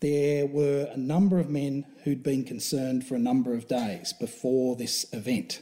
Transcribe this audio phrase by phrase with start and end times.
[0.00, 4.76] There were a number of men who'd been concerned for a number of days before
[4.76, 5.60] this event.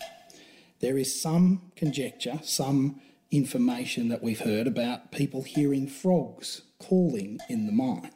[0.81, 3.01] There is some conjecture, some
[3.31, 8.11] information that we've heard about people hearing frogs calling in the mine.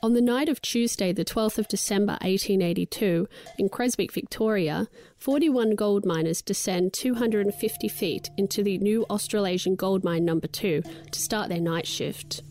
[0.00, 3.28] On the night of Tuesday, the 12th of December 1882,
[3.58, 4.86] in Creswick, Victoria,
[5.16, 11.20] 41 gold miners descend 250 feet into the new Australasian Gold Mine Number 2 to
[11.20, 12.42] start their night shift.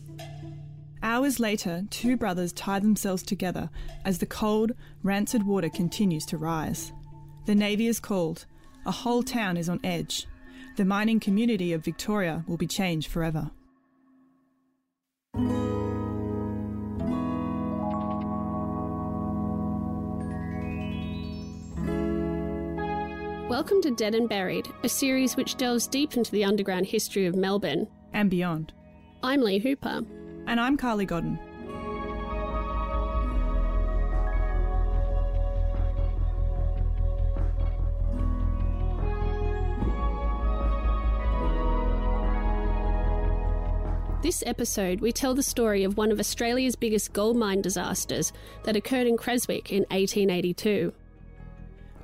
[1.02, 3.70] Hours later, two brothers tie themselves together
[4.04, 4.72] as the cold,
[5.04, 6.92] rancid water continues to rise.
[7.46, 8.46] The Navy is called.
[8.84, 10.26] A whole town is on edge.
[10.76, 13.50] The mining community of Victoria will be changed forever.
[23.48, 27.36] Welcome to Dead and Buried, a series which delves deep into the underground history of
[27.36, 27.86] Melbourne.
[28.12, 28.72] And beyond.
[29.22, 30.02] I'm Lee Hooper.
[30.48, 31.38] And I'm Carly Godden.
[44.22, 48.32] This episode, we tell the story of one of Australia's biggest gold mine disasters
[48.64, 50.94] that occurred in Creswick in 1882.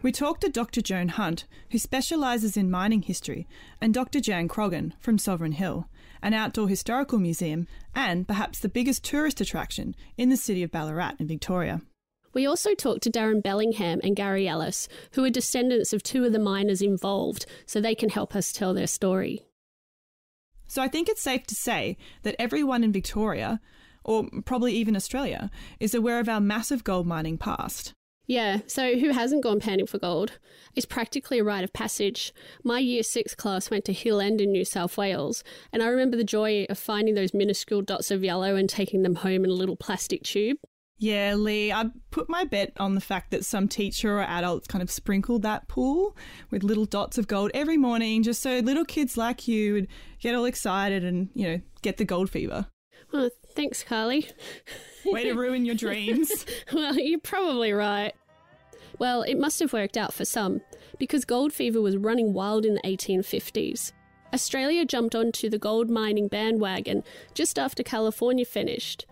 [0.04, 0.82] We talked to Dr.
[0.82, 3.48] Joan Hunt, who specialises in mining history,
[3.80, 4.20] and Dr.
[4.20, 5.88] Jan Croggon from Sovereign Hill,
[6.20, 11.14] an outdoor historical museum and perhaps the biggest tourist attraction in the city of Ballarat
[11.20, 11.80] in Victoria.
[12.34, 16.34] We also talked to Darren Bellingham and Gary Ellis, who are descendants of two of
[16.34, 19.46] the miners involved, so they can help us tell their story.
[20.66, 23.58] So I think it's safe to say that everyone in Victoria,
[24.04, 27.94] or probably even Australia, is aware of our massive gold mining past.
[28.26, 30.38] Yeah, so who hasn't gone panning for gold?
[30.74, 32.32] It's practically a rite of passage.
[32.62, 36.16] My year six class went to Hill End in New South Wales, and I remember
[36.16, 39.54] the joy of finding those minuscule dots of yellow and taking them home in a
[39.54, 40.56] little plastic tube.
[40.96, 44.80] Yeah, Lee, I put my bet on the fact that some teacher or adults kind
[44.80, 46.16] of sprinkled that pool
[46.50, 49.88] with little dots of gold every morning just so little kids like you would
[50.20, 52.68] get all excited and, you know, get the gold fever.
[53.12, 54.28] Oh, thanks, Carly.
[55.04, 56.46] Way to ruin your dreams.
[56.72, 58.12] well, you're probably right.
[58.98, 60.60] Well, it must have worked out for some,
[60.98, 63.92] because gold fever was running wild in the 1850s.
[64.32, 67.04] Australia jumped onto the gold mining bandwagon
[67.34, 69.06] just after California finished.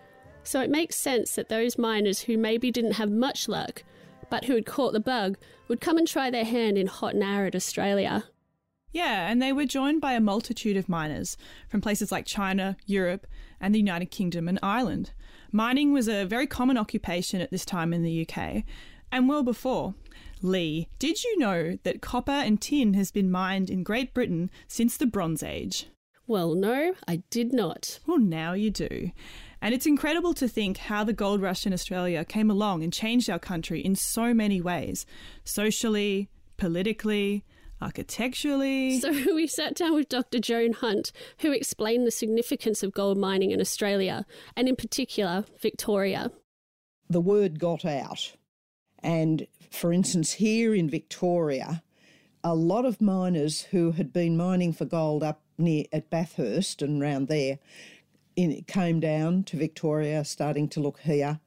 [0.44, 3.84] So it makes sense that those miners who maybe didn't have much luck,
[4.30, 5.38] but who had caught the bug,
[5.68, 8.24] would come and try their hand in hot and arid Australia.
[8.92, 11.36] Yeah, and they were joined by a multitude of miners
[11.68, 13.26] from places like China, Europe,
[13.62, 15.12] and the United Kingdom and Ireland.
[15.50, 18.64] Mining was a very common occupation at this time in the UK,
[19.10, 19.94] and well before.
[20.42, 24.96] Lee, did you know that copper and tin has been mined in Great Britain since
[24.96, 25.86] the Bronze Age?
[26.26, 28.00] Well, no, I did not.
[28.06, 29.10] Well, now you do.
[29.60, 33.30] And it's incredible to think how the gold rush in Australia came along and changed
[33.30, 35.06] our country in so many ways
[35.44, 37.44] socially, politically,
[37.82, 39.00] architecturally.
[39.00, 40.38] So we sat down with Dr.
[40.38, 44.24] Joan Hunt, who explained the significance of gold mining in Australia,
[44.56, 46.30] and in particular, Victoria.
[47.10, 48.32] The word got out.
[49.02, 51.82] And for instance, here in Victoria,
[52.44, 57.00] a lot of miners who had been mining for gold up near at Bathurst and
[57.00, 57.58] round there
[58.36, 61.40] in, came down to Victoria, starting to look here,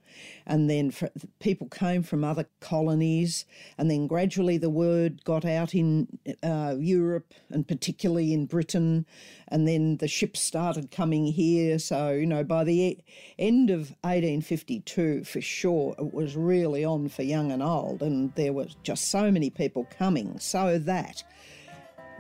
[0.45, 0.93] and then
[1.39, 3.45] people came from other colonies,
[3.77, 6.07] and then gradually the word got out in
[6.43, 9.05] uh, Europe and particularly in Britain,
[9.47, 11.79] and then the ships started coming here.
[11.79, 12.99] So you know, by the
[13.39, 18.53] end of 1852, for sure, it was really on for young and old, and there
[18.53, 21.23] was just so many people coming, so that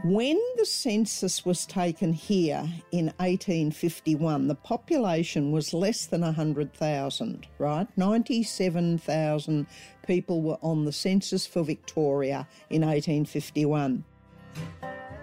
[0.03, 7.87] when the census was taken here in 1851, the population was less than 100,000, right?
[7.97, 9.67] 97,000
[10.05, 14.03] people were on the census for Victoria in 1851.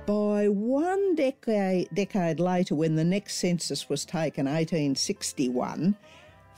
[0.06, 5.96] By one decade, decade later, when the next census was taken, 1861,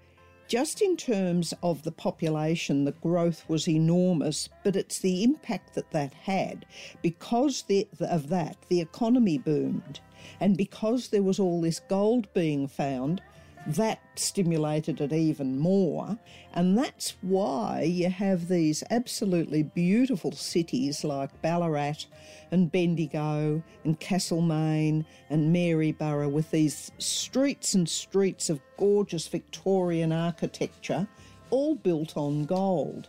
[0.48, 5.90] just in terms of the population, the growth was enormous, but it's the impact that
[5.90, 6.64] that had.
[7.02, 7.64] Because
[8.00, 10.00] of that, the economy boomed.
[10.40, 13.22] And because there was all this gold being found,
[13.68, 16.18] that stimulated it even more.
[16.54, 22.06] And that's why you have these absolutely beautiful cities like Ballarat
[22.50, 31.06] and Bendigo and Castlemaine and Maryborough with these streets and streets of gorgeous Victorian architecture,
[31.50, 33.08] all built on gold.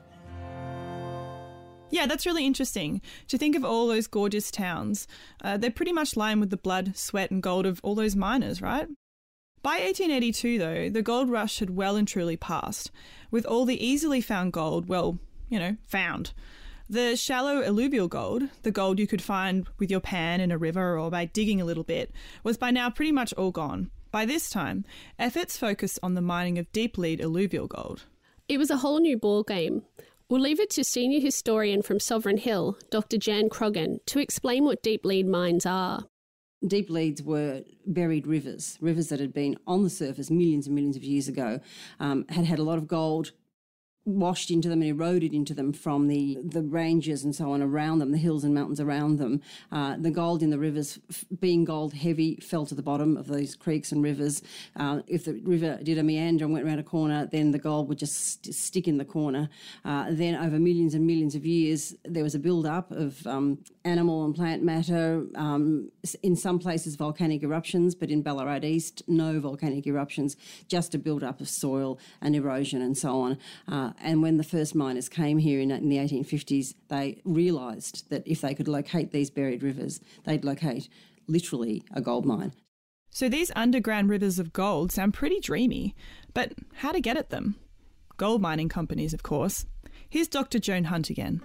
[1.92, 3.02] Yeah, that's really interesting.
[3.30, 5.08] To think of all those gorgeous towns,
[5.44, 8.62] uh, they're pretty much lined with the blood, sweat, and gold of all those miners,
[8.62, 8.88] right?
[9.62, 12.92] By 1882, though, the gold rush had well and truly passed,
[13.30, 15.20] with all the easily found gold, well,
[15.50, 16.32] you know, found.
[16.90, 20.98] The shallow alluvial gold, the gold you could find with your pan in a river
[20.98, 22.12] or by digging a little bit,
[22.44, 23.92] was by now pretty much all gone.
[24.12, 24.86] By this time,
[25.20, 28.06] efforts focused on the mining of deep lead alluvial gold.
[28.48, 29.84] It was a whole new ballgame.
[30.30, 33.18] We'll leave it to senior historian from Sovereign Hill, Dr.
[33.18, 36.06] Jan Croggon, to explain what deep lead mines are.
[36.66, 40.98] Deep leads were buried rivers, rivers that had been on the surface millions and millions
[40.98, 41.60] of years ago,
[42.00, 43.32] um, had had a lot of gold
[44.10, 48.00] washed into them and eroded into them from the, the ranges and so on around
[48.00, 49.42] them, the hills and mountains around them.
[49.72, 51.00] Uh, the gold in the rivers,
[51.40, 54.42] being gold heavy, fell to the bottom of those creeks and rivers.
[54.76, 57.88] Uh, if the river did a meander and went around a corner, then the gold
[57.90, 59.50] would just st- stick in the corner.
[59.86, 63.60] Uh, then, over millions and millions of years, there was a build up of um,
[63.86, 65.26] animal and plant matter.
[65.36, 65.92] Um,
[66.24, 70.36] in some places, volcanic eruptions, but in Ballarat East, no volcanic eruptions,
[70.68, 73.38] just a build up of soil and erosion and so on.
[73.68, 78.28] Uh, and when the first miners came here in, in the 1850s, they realised that
[78.28, 80.90] if they could locate these buried rivers, they'd locate
[81.28, 82.54] literally a gold mine.
[83.12, 85.96] So these underground rivers of gold sound pretty dreamy,
[86.34, 87.56] but how to get at them?
[88.18, 89.66] Gold mining companies, of course.
[90.10, 90.60] Here's Dr.
[90.60, 91.42] Joan Hunt again.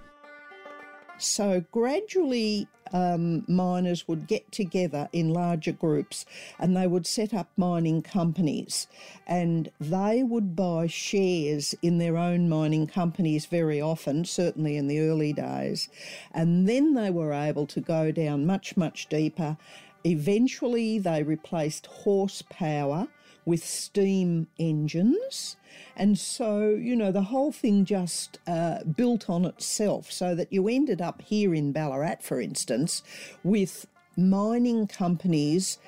[1.19, 6.27] So gradually, um, miners would get together in larger groups
[6.59, 8.87] and they would set up mining companies
[9.27, 15.01] and they would buy shares in their own mining companies very often, certainly in the
[15.01, 15.89] early days.
[16.33, 19.57] And then they were able to go down much, much deeper.
[20.05, 23.09] Eventually, they replaced horsepower
[23.45, 25.57] with steam engines.
[25.97, 30.69] And so, you know, the whole thing just uh, built on itself so that you
[30.69, 33.03] ended up here in Ballarat, for instance,
[33.43, 33.87] with
[34.17, 35.79] mining companies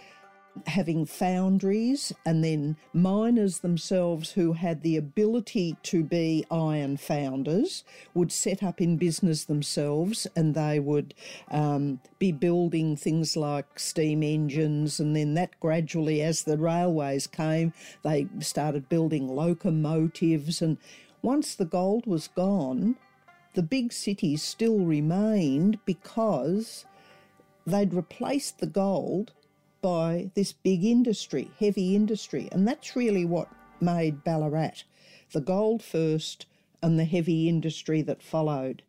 [0.66, 8.32] having foundries and then miners themselves who had the ability to be iron founders would
[8.32, 11.14] set up in business themselves and they would
[11.50, 15.00] um, be building things like steam engines.
[15.00, 20.62] And then that gradually as the railways came they started building locomotives.
[20.62, 20.78] And
[21.22, 22.96] once the gold was gone
[23.56, 26.84] the big cities still remained because
[27.66, 29.32] they'd replaced the gold
[29.86, 32.48] by this big industry, heavy industry.
[32.50, 33.48] And that's really what
[33.80, 34.82] made Ballarat
[35.32, 36.44] the gold first
[36.82, 38.82] and the heavy industry that followed.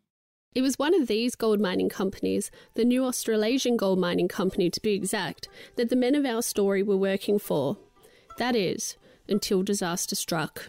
[0.56, 4.80] It was one of these gold mining companies, the New Australasian Gold Mining Company to
[4.80, 5.46] be exact,
[5.76, 7.76] that the men of our story were working for.
[8.38, 8.96] That is,
[9.28, 10.68] until disaster struck.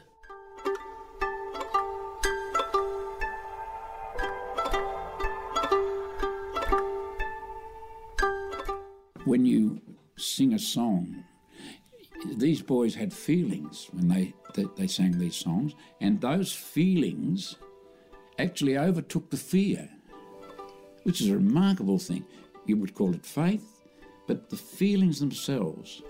[9.25, 9.81] When you
[10.19, 11.23] sing a song.
[12.35, 17.55] These boys had feelings when they, they, they sang these songs, and those feelings
[18.37, 19.89] actually overtook the fear,
[21.03, 22.25] which is a remarkable thing.
[22.65, 23.81] You would call it faith,
[24.27, 26.01] but the feelings themselves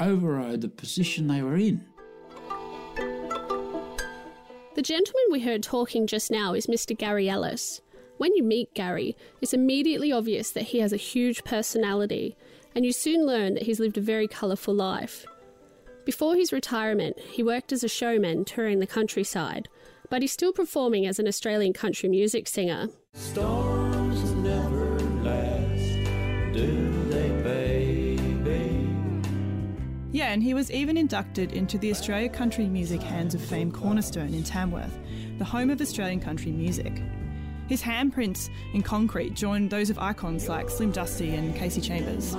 [0.00, 1.84] overrode the position they were in.
[4.74, 6.96] The gentleman we heard talking just now is Mr.
[6.96, 7.80] Gary Ellis.
[8.18, 12.36] When you meet Gary, it's immediately obvious that he has a huge personality
[12.78, 15.26] and you soon learn that he's lived a very colourful life.
[16.04, 19.66] Before his retirement, he worked as a showman touring the countryside,
[20.10, 22.86] but he's still performing as an Australian country music singer.
[23.14, 28.86] Storms never last, do they, baby?
[30.12, 34.34] Yeah, and he was even inducted into the Australia Country Music Hands of Fame Cornerstone
[34.34, 34.96] in Tamworth,
[35.38, 37.02] the home of Australian country music.
[37.68, 42.34] His handprints in concrete joined those of icons like Slim Dusty and Kasey Chambers.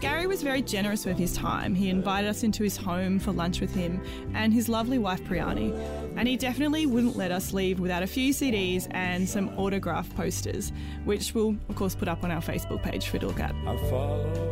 [0.00, 1.74] Gary was very generous with his time.
[1.76, 4.02] He invited us into his home for lunch with him
[4.34, 5.72] and his lovely wife Priyani,
[6.16, 10.72] and he definitely wouldn't let us leave without a few CDs and some autograph posters,
[11.04, 13.54] which we'll of course put up on our Facebook page for you to look at.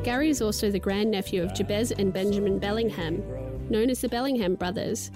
[0.04, 3.20] Gary is also the grandnephew of Jabez and Benjamin Bellingham,
[3.68, 5.10] known as the Bellingham brothers.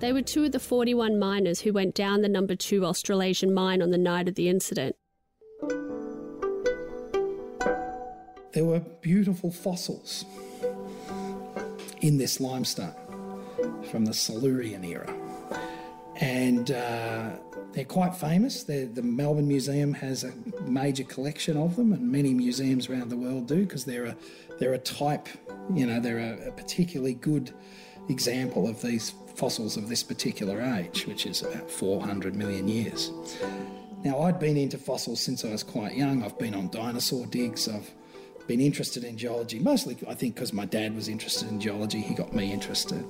[0.00, 3.82] They were two of the 41 miners who went down the number two Australasian mine
[3.82, 4.96] on the night of the incident.
[8.52, 10.24] There were beautiful fossils
[12.00, 12.94] in this limestone
[13.90, 15.14] from the Silurian era.
[16.16, 17.32] And uh,
[17.72, 18.62] they're quite famous.
[18.62, 23.16] They're, the Melbourne Museum has a major collection of them, and many museums around the
[23.16, 24.16] world do because they're a,
[24.58, 25.28] they're a type,
[25.74, 27.52] you know, they're a, a particularly good
[28.08, 33.10] example of these fossils of this particular age, which is about 400 million years.
[34.04, 36.22] Now, I'd been into fossils since I was quite young.
[36.22, 37.68] I've been on dinosaur digs.
[37.68, 37.90] I've
[38.46, 42.00] been interested in geology, mostly, I think, because my dad was interested in geology.
[42.00, 43.04] He got me interested.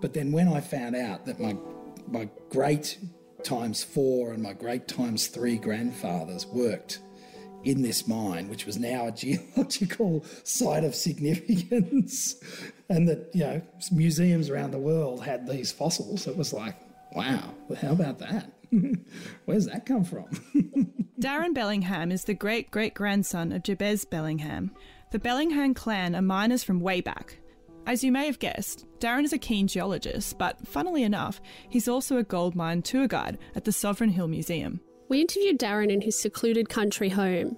[0.00, 1.56] But then when I found out that my,
[2.06, 2.98] my great
[3.42, 7.00] times four and my great times three grandfathers worked
[7.64, 9.12] in this mine, which was now a
[9.56, 12.36] geological site of significance,
[12.88, 16.26] and that you know museums around the world had these fossils.
[16.26, 16.74] It was like,
[17.12, 18.52] wow, well, how about that?
[19.44, 20.26] Where's that come from?
[21.20, 24.70] Darren Bellingham is the great great grandson of Jabez Bellingham.
[25.10, 27.38] The Bellingham clan are miners from way back.
[27.86, 31.40] As you may have guessed, Darren is a keen geologist, but funnily enough,
[31.70, 34.80] he's also a gold mine tour guide at the Sovereign Hill Museum.
[35.08, 37.56] We interviewed Darren in his secluded country home.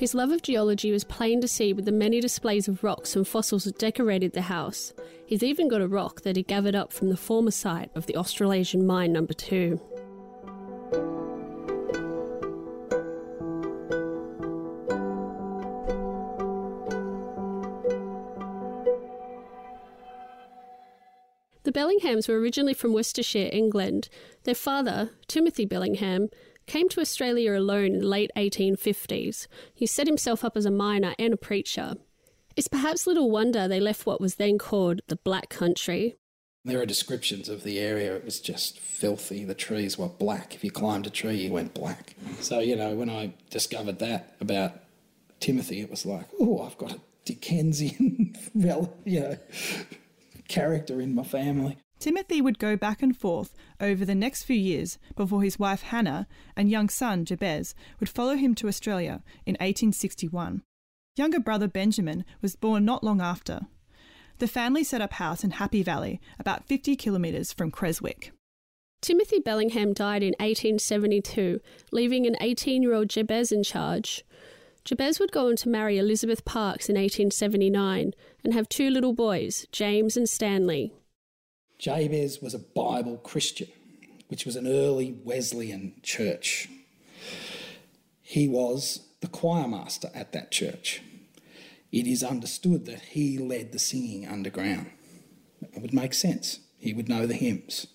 [0.00, 3.28] His love of geology was plain to see with the many displays of rocks and
[3.28, 4.94] fossils that decorated the house.
[5.26, 8.16] He's even got a rock that he gathered up from the former site of the
[8.16, 9.78] Australasian Mine Number 2.
[21.64, 24.08] The Bellinghams were originally from Worcestershire, England.
[24.44, 26.30] Their father, Timothy Bellingham,
[26.70, 29.48] came to Australia alone in the late 1850s.
[29.74, 31.94] He set himself up as a miner and a preacher.
[32.54, 36.14] It's perhaps little wonder they left what was then called the Black Country.
[36.64, 38.14] There are descriptions of the area.
[38.14, 39.44] It was just filthy.
[39.44, 40.54] The trees were black.
[40.54, 42.14] If you climbed a tree, you went black.
[42.38, 44.74] So, you know, when I discovered that about
[45.40, 49.38] Timothy, it was like, oh, I've got a Dickensian, you know,
[50.46, 51.78] character in my family.
[52.00, 56.26] Timothy would go back and forth over the next few years before his wife Hannah
[56.56, 60.62] and young son Jabez would follow him to Australia in 1861.
[61.16, 63.66] Younger brother Benjamin was born not long after.
[64.38, 68.32] The family set up house in Happy Valley, about 50 kilometres from Creswick.
[69.02, 71.60] Timothy Bellingham died in 1872,
[71.92, 74.24] leaving an 18 year old Jabez in charge.
[74.86, 79.66] Jabez would go on to marry Elizabeth Parks in 1879 and have two little boys,
[79.70, 80.94] James and Stanley.
[81.80, 83.68] Jabez was a Bible Christian,
[84.28, 86.68] which was an early Wesleyan church.
[88.20, 91.00] He was the choir master at that church.
[91.90, 94.90] It is understood that he led the singing underground.
[95.62, 96.60] It would make sense.
[96.78, 97.86] He would know the hymns.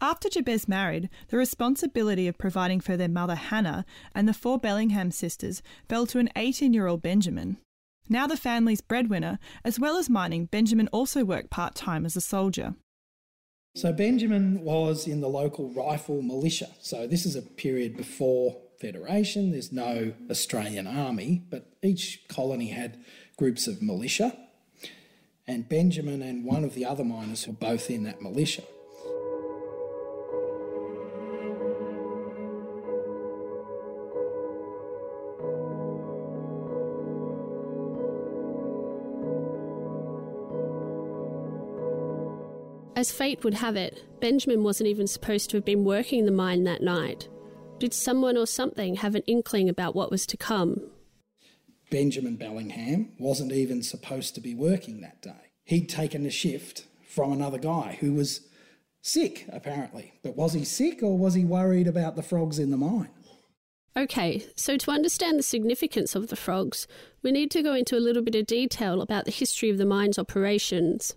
[0.00, 3.84] After Jabez married, the responsibility of providing for their mother Hannah
[4.14, 7.56] and the four Bellingham sisters fell to an 18 year old Benjamin.
[8.08, 12.20] Now the family's breadwinner, as well as mining, Benjamin also worked part time as a
[12.20, 12.76] soldier.
[13.74, 16.68] So Benjamin was in the local rifle militia.
[16.80, 19.50] So this is a period before Federation.
[19.50, 22.98] There's no Australian army, but each colony had
[23.36, 24.36] groups of militia.
[25.46, 28.62] And Benjamin and one of the other miners were both in that militia.
[42.98, 46.64] As fate would have it, Benjamin wasn't even supposed to have been working the mine
[46.64, 47.28] that night.
[47.78, 50.90] Did someone or something have an inkling about what was to come?
[51.92, 55.52] Benjamin Bellingham wasn't even supposed to be working that day.
[55.64, 58.40] He'd taken a shift from another guy who was
[59.00, 60.14] sick, apparently.
[60.24, 63.10] But was he sick or was he worried about the frogs in the mine?
[63.96, 66.88] Okay, so to understand the significance of the frogs,
[67.22, 69.86] we need to go into a little bit of detail about the history of the
[69.86, 71.14] mine's operations.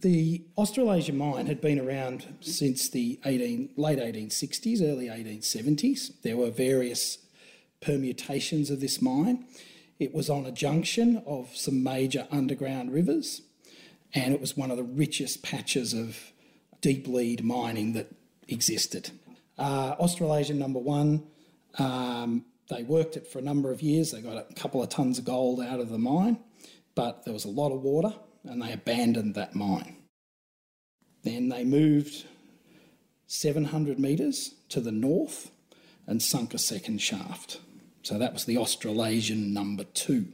[0.00, 6.22] The Australasia mine had been around since the 18, late 1860s, early 1870s.
[6.22, 7.18] There were various
[7.82, 9.44] permutations of this mine.
[9.98, 13.42] It was on a junction of some major underground rivers,
[14.14, 16.32] and it was one of the richest patches of
[16.80, 18.10] deep lead mining that
[18.48, 19.10] existed.
[19.58, 21.24] Uh, Australasian number one,
[21.78, 24.12] um, they worked it for a number of years.
[24.12, 26.38] They got a couple of tons of gold out of the mine,
[26.94, 29.96] but there was a lot of water and they abandoned that mine.
[31.22, 32.24] Then they moved
[33.26, 35.50] 700 metres to the north
[36.06, 37.60] and sunk a second shaft.
[38.02, 40.26] So that was the Australasian number two.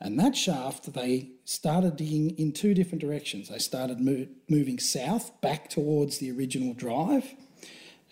[0.00, 3.48] And that shaft, they started digging in two different directions.
[3.48, 7.34] They started mo- moving south back towards the original drive,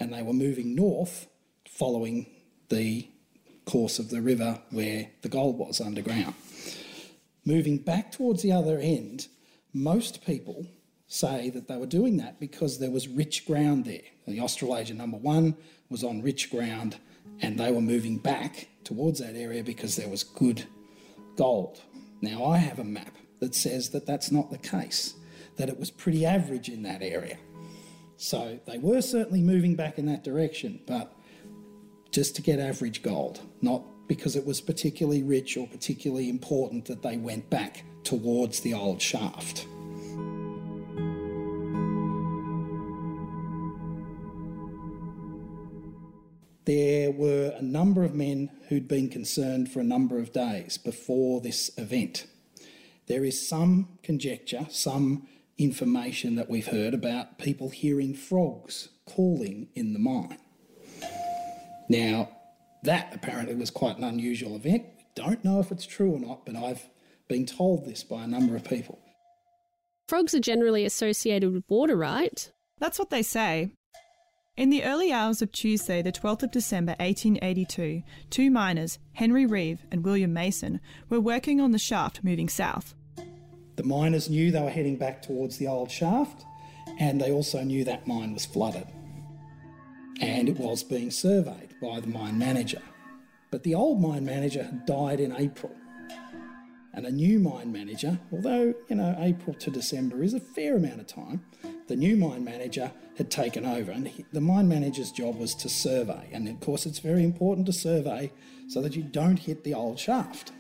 [0.01, 1.27] and they were moving north
[1.69, 2.27] following
[2.71, 3.09] the
[3.67, 6.35] course of the river where the gold was underground.
[7.45, 9.29] Moving back towards the other end,
[9.73, 10.67] most people
[11.07, 14.01] say that they were doing that because there was rich ground there.
[14.27, 15.57] The Australasia number one
[15.91, 16.97] was on rich ground
[17.41, 20.65] and they were moving back towards that area because there was good
[21.37, 21.83] gold.
[22.21, 25.15] Now, I have a map that says that that's not the case,
[25.57, 27.37] that it was pretty average in that area.
[28.17, 31.15] So they were certainly moving back in that direction, but
[32.11, 37.03] just to get average gold, not because it was particularly rich or particularly important that
[37.03, 39.67] they went back towards the old shaft.
[46.67, 51.43] There were a number of men who'd been concerned for a number of days before
[51.43, 52.27] this event.
[53.07, 59.93] There is some conjecture, some information that we've heard about people hearing frogs calling in
[59.93, 60.39] the mine.
[61.91, 62.31] Now,
[62.85, 64.85] that apparently was quite an unusual event.
[64.97, 66.89] We don't know if it's true or not, but I've
[67.29, 69.01] been told this by a number of people.
[70.09, 72.51] Frogs are generally associated with water, right?
[72.79, 73.71] That's what they say.
[74.57, 79.81] In the early hours of Tuesday, the 12th of December 1882, two miners, Henry Reeve
[79.91, 82.95] and William Mason, were working on the shaft moving south.
[83.77, 86.45] The miners knew they were heading back towards the old shaft,
[87.01, 88.87] and they also knew that mine was flooded.
[90.21, 92.83] And it was being surveyed by the mine manager.
[93.51, 95.73] But the old mine manager had died in April.
[96.93, 101.01] And a new mine manager, although, you know, April to December is a fair amount
[101.01, 101.45] of time,
[101.89, 103.91] the new mine manager had taken over.
[103.91, 106.29] And he, the mine manager's job was to survey.
[106.33, 108.31] And of course, it's very important to survey
[108.69, 110.53] so that you don't hit the old shaft.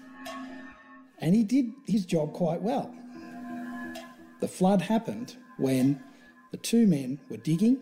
[1.18, 2.92] And he did his job quite well.
[4.40, 6.02] The flood happened when
[6.50, 7.78] the two men were digging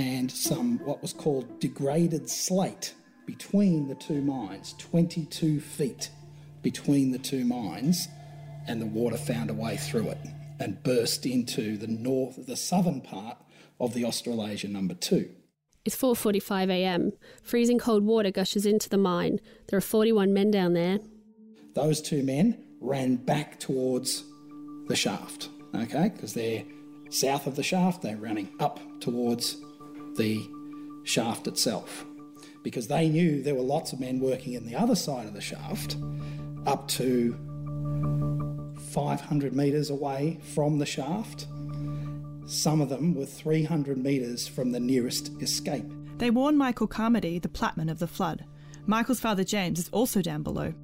[0.00, 2.94] and some what was called degraded slate
[3.26, 6.10] between the two mines, 22 feet
[6.62, 8.08] between the two mines,
[8.66, 10.18] and the water found a way through it
[10.58, 13.36] and burst into the north, the southern part
[13.78, 15.30] of the Australasia number two.
[15.84, 17.12] It's 4:45 a.m.
[17.42, 19.38] Freezing cold water gushes into the mine.
[19.68, 20.98] There are 41 men down there.
[21.74, 24.24] Those two men ran back towards
[24.88, 26.08] the shaft, okay?
[26.08, 26.64] Because they're
[27.10, 29.56] south of the shaft, they're running up towards
[30.20, 30.46] the
[31.02, 32.04] shaft itself.
[32.62, 35.40] Because they knew there were lots of men working in the other side of the
[35.40, 35.96] shaft,
[36.66, 37.34] up to
[38.92, 41.46] 500 metres away from the shaft.
[42.44, 45.90] Some of them were 300 metres from the nearest escape.
[46.18, 48.44] They warn Michael Carmody, the platman of the flood.
[48.86, 50.74] Michael's father James is also down below.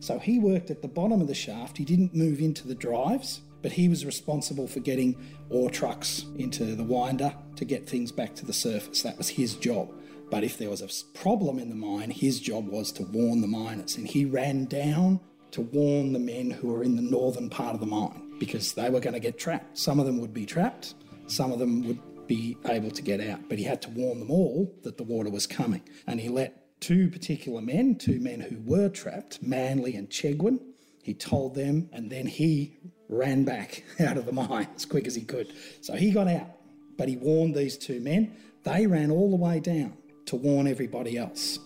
[0.00, 1.78] So he worked at the bottom of the shaft.
[1.78, 5.16] He didn't move into the drives, but he was responsible for getting
[5.48, 9.00] ore trucks into the winder to get things back to the surface.
[9.00, 9.90] That was his job.
[10.30, 13.46] But if there was a problem in the mine, his job was to warn the
[13.46, 13.96] miners.
[13.96, 15.18] And he ran down
[15.52, 18.90] to warn the men who were in the northern part of the mine because they
[18.90, 19.78] were going to get trapped.
[19.78, 20.92] Some of them would be trapped,
[21.26, 23.48] some of them would be able to get out.
[23.48, 25.80] But he had to warn them all that the water was coming.
[26.06, 30.60] And he let two particular men, two men who were trapped, Manley and Chegwin,
[31.02, 35.14] he told them, and then he ran back out of the mine as quick as
[35.14, 35.52] he could.
[35.80, 36.48] So he got out,
[36.96, 38.36] but he warned these two men.
[38.64, 41.58] They ran all the way down to warn everybody else.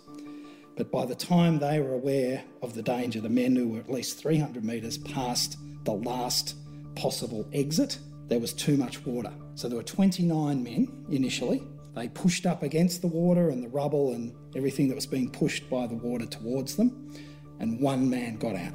[0.76, 3.90] But by the time they were aware of the danger, the men who were at
[3.90, 6.54] least 300 metres past the last
[6.94, 7.98] possible exit,
[8.28, 9.32] there was too much water.
[9.54, 11.62] So there were 29 men initially.
[11.94, 15.68] They pushed up against the water and the rubble and everything that was being pushed
[15.68, 17.12] by the water towards them,
[17.58, 18.74] and one man got out.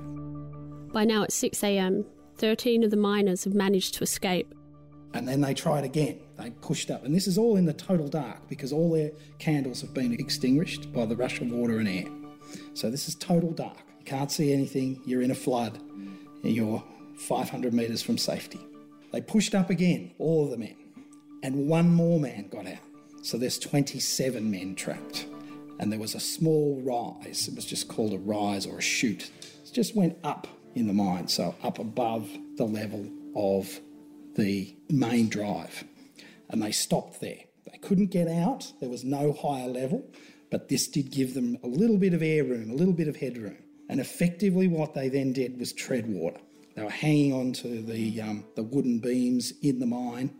[0.91, 2.05] By now it's 6 a.m.
[2.43, 4.53] 13 of the miners have managed to escape.
[5.13, 6.19] And then they tried again.
[6.37, 7.05] They pushed up.
[7.05, 10.91] And this is all in the total dark because all their candles have been extinguished
[10.91, 12.03] by the rush of water and air.
[12.73, 13.77] So this is total dark.
[13.97, 14.99] You can't see anything.
[15.05, 15.79] You're in a flood.
[16.43, 16.83] You're
[17.15, 18.59] 500 metres from safety.
[19.13, 20.75] They pushed up again, all of the men.
[21.43, 22.83] And one more man got out.
[23.21, 25.27] So there's 27 men trapped.
[25.79, 27.47] And there was a small rise.
[27.47, 29.31] It was just called a rise or a chute.
[29.65, 33.79] It just went up in the mine, so up above the level of
[34.35, 35.83] the main drive.
[36.49, 37.39] And they stopped there.
[37.71, 40.05] They couldn't get out, there was no higher level,
[40.51, 43.15] but this did give them a little bit of air room, a little bit of
[43.15, 43.57] headroom.
[43.89, 46.39] And effectively, what they then did was tread water.
[46.75, 50.31] They were hanging on to the, um, the wooden beams in the mine,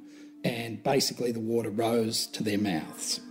[0.43, 3.21] and basically, the water rose to their mouths.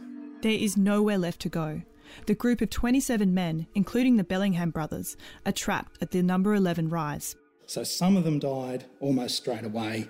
[0.43, 1.83] There is nowhere left to go.
[2.27, 6.89] The group of 27 men, including the Bellingham brothers, are trapped at the number 11
[6.89, 7.37] rise.
[7.67, 10.09] So some of them died almost straight away.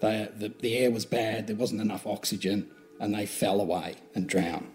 [0.00, 2.70] They, the, the air was bad, there wasn't enough oxygen,
[3.00, 4.70] and they fell away and drowned.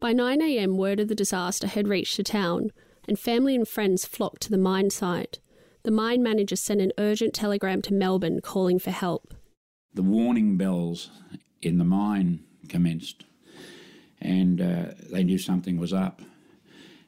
[0.00, 2.70] By 9am, word of the disaster had reached the town,
[3.08, 5.40] and family and friends flocked to the mine site.
[5.82, 9.34] The mine manager sent an urgent telegram to Melbourne calling for help.
[9.92, 11.10] The warning bells
[11.62, 13.24] in the mine commenced,
[14.20, 16.22] and uh, they knew something was up.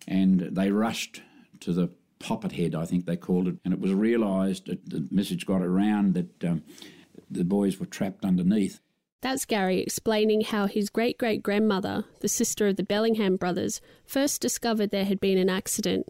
[0.08, 1.22] And they rushed
[1.60, 5.06] to the poppet head, I think they called it, and it was realised that the
[5.10, 6.62] message got around that um,
[7.30, 8.80] the boys were trapped underneath.
[9.22, 14.40] That's Gary explaining how his great great grandmother, the sister of the Bellingham brothers, first
[14.40, 16.06] discovered there had been an accident.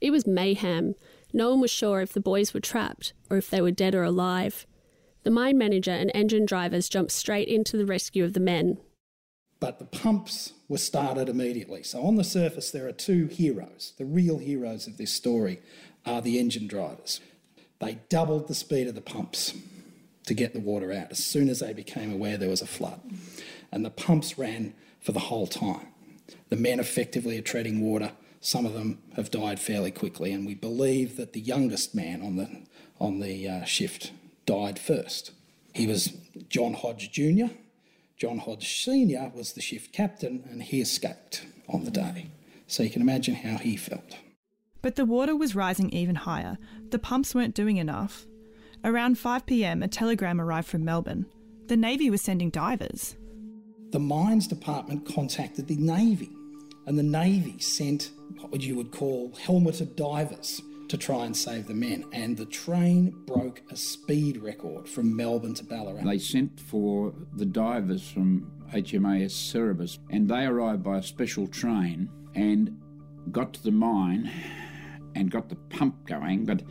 [0.00, 0.94] It was mayhem.
[1.32, 4.02] No one was sure if the boys were trapped or if they were dead or
[4.02, 4.66] alive.
[5.22, 8.78] The mine manager and engine drivers jumped straight into the rescue of the men.
[9.58, 11.82] But the pumps were started immediately.
[11.82, 13.92] So on the surface, there are two heroes.
[13.98, 15.60] The real heroes of this story
[16.06, 17.20] are the engine drivers.
[17.78, 19.54] They doubled the speed of the pumps
[20.26, 23.00] to get the water out as soon as they became aware there was a flood.
[23.70, 25.88] And the pumps ran for the whole time.
[26.48, 28.12] The men effectively are treading water.
[28.40, 32.36] Some of them have died fairly quickly, and we believe that the youngest man on
[32.36, 32.62] the
[32.98, 34.12] on the uh, shift
[34.50, 35.30] died first.
[35.72, 36.12] He was
[36.48, 37.54] John Hodge Jr.
[38.16, 39.30] John Hodge Sr.
[39.32, 42.26] was the shift captain, and he escaped on the day.
[42.66, 44.16] So you can imagine how he felt.
[44.82, 46.58] But the water was rising even higher.
[46.90, 48.26] The pumps weren't doing enough.
[48.82, 51.26] Around 5 pm, a telegram arrived from Melbourne.
[51.68, 53.16] The Navy was sending divers.
[53.92, 56.30] The mines department contacted the Navy,
[56.86, 58.10] and the Navy sent
[58.48, 62.04] what you would call helmeted divers to try and save the men.
[62.12, 66.02] And the train broke a speed record from Melbourne to Ballarat.
[66.02, 72.10] They sent for the divers from HMAS Cerberus, and they arrived by a special train
[72.34, 72.76] and
[73.30, 74.30] got to the mine
[75.14, 76.62] and got the pump going, but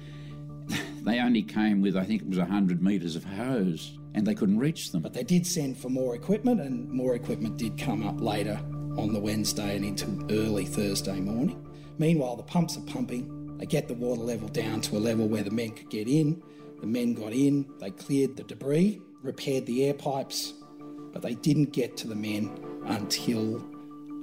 [1.04, 4.60] they only came with, I think it was 100 metres of hose, and they couldn't
[4.60, 5.02] reach them.
[5.02, 8.60] But they did send for more equipment, and more equipment did come up later
[8.98, 11.66] on the Wednesday and into early Thursday morning.
[11.98, 13.39] Meanwhile, the pumps are pumping.
[13.60, 16.42] They get the water level down to a level where the men could get in.
[16.80, 20.54] The men got in, they cleared the debris, repaired the air pipes,
[21.12, 23.62] but they didn't get to the men until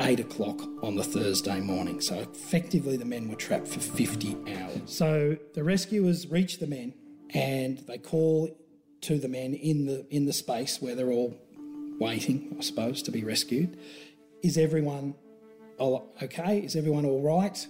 [0.00, 2.00] 8 o'clock on the Thursday morning.
[2.00, 4.80] So effectively, the men were trapped for 50 hours.
[4.86, 6.94] So the rescuers reach the men
[7.30, 8.56] and they call
[9.02, 11.36] to the men in the, in the space where they're all
[12.00, 13.76] waiting, I suppose, to be rescued.
[14.42, 15.14] Is everyone
[15.78, 16.58] okay?
[16.60, 17.66] Is everyone all right?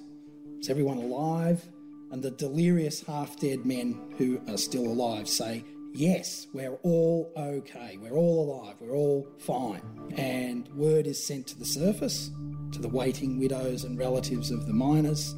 [0.60, 1.68] Is everyone alive?
[2.10, 7.98] And the delirious half dead men who are still alive say, Yes, we're all okay.
[8.00, 8.76] We're all alive.
[8.80, 9.80] We're all fine.
[10.16, 12.30] And word is sent to the surface,
[12.72, 15.34] to the waiting widows and relatives of the miners.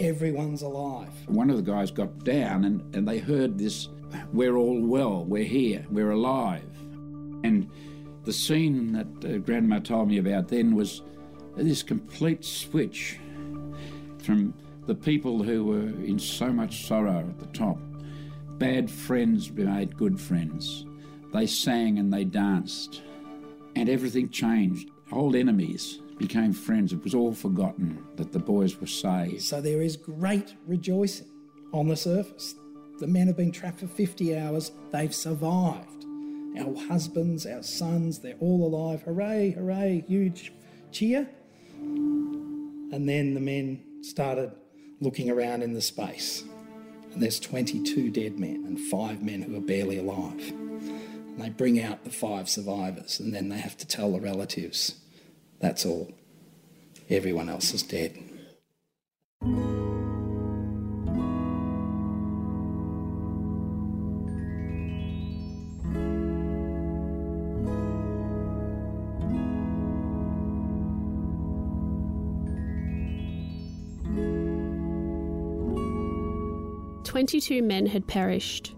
[0.00, 1.12] Everyone's alive.
[1.28, 3.88] One of the guys got down and, and they heard this
[4.32, 6.68] We're all well, we're here, we're alive.
[7.44, 7.70] And
[8.24, 11.02] the scene that uh, Grandma told me about then was
[11.56, 13.18] this complete switch
[14.18, 14.54] from
[14.86, 17.78] the people who were in so much sorrow at the top.
[18.58, 20.86] Bad friends made good friends.
[21.32, 23.02] They sang and they danced,
[23.74, 24.90] and everything changed.
[25.10, 26.92] Old enemies became friends.
[26.92, 29.42] It was all forgotten that the boys were saved.
[29.42, 31.28] So there is great rejoicing
[31.72, 32.54] on the surface.
[32.98, 36.06] The men have been trapped for 50 hours, they've survived.
[36.58, 39.02] Our husbands, our sons, they're all alive.
[39.02, 40.52] Hooray, hooray, huge
[40.92, 41.28] cheer.
[41.80, 44.52] And then the men started
[45.02, 46.44] looking around in the space.
[47.12, 50.50] And there's 22 dead men and five men who are barely alive.
[50.50, 54.94] And they bring out the five survivors, and then they have to tell the relatives
[55.60, 56.10] that's all.
[57.08, 58.18] Everyone else is dead.
[77.22, 78.74] Twenty-two men had perished.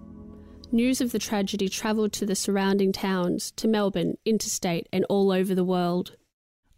[0.71, 5.55] News of the tragedy travelled to the surrounding towns, to Melbourne, interstate, and all over
[5.55, 6.17] the world.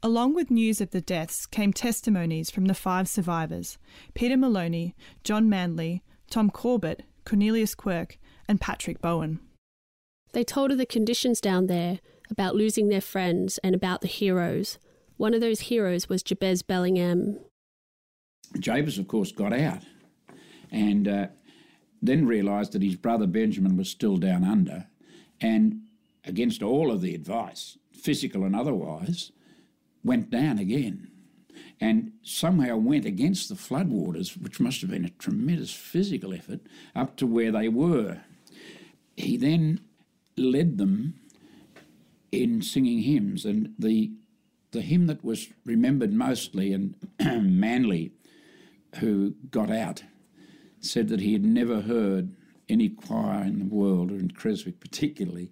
[0.00, 3.78] Along with news of the deaths came testimonies from the five survivors
[4.14, 9.40] Peter Maloney, John Manley, Tom Corbett, Cornelius Quirk, and Patrick Bowen.
[10.34, 11.98] They told of the conditions down there,
[12.30, 14.78] about losing their friends, and about the heroes.
[15.16, 17.40] One of those heroes was Jabez Bellingham.
[18.56, 19.82] Jabez, of course, got out
[20.70, 21.26] and uh,
[22.02, 24.86] then realised that his brother Benjamin was still down under,
[25.40, 25.82] and
[26.24, 29.32] against all of the advice, physical and otherwise,
[30.04, 31.10] went down again.
[31.80, 36.60] And somehow went against the floodwaters, which must have been a tremendous physical effort,
[36.94, 38.22] up to where they were.
[39.16, 39.80] He then
[40.36, 41.14] led them
[42.32, 44.12] in singing hymns, and the
[44.72, 48.12] the hymn that was remembered mostly and Manley,
[48.96, 50.02] who got out,
[50.80, 52.34] said that he had never heard
[52.68, 55.50] any choir in the world, or in Creswick particularly,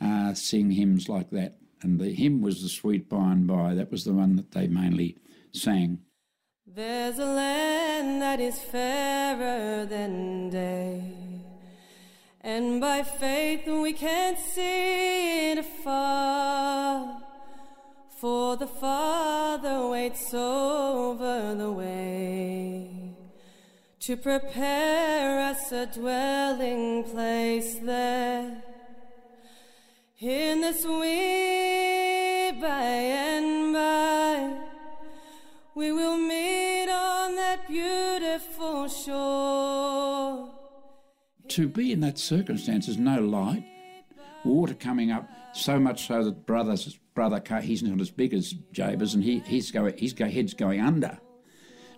[0.00, 1.58] uh, sing hymns like that.
[1.82, 3.74] And the hymn was the Sweet By and By.
[3.74, 5.16] That was the one that they mainly
[5.52, 6.00] sang.
[6.66, 11.14] There's a land that is fairer than day,
[12.40, 17.22] And by faith we can see it afar.
[18.20, 22.85] For the Father waits over the way
[24.06, 28.62] to prepare us a dwelling place there.
[30.20, 34.60] In this way, by and by,
[35.74, 40.54] we will meet on that beautiful shore.
[41.48, 43.64] To be in that circumstance is no light.
[44.44, 49.14] Water coming up, so much so that brother's brother, he's not as big as Jabez,
[49.14, 51.18] and he, he's going, his head's going under.